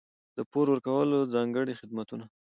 [0.37, 2.25] د پور ورکولو ځانګړي خدمتونه.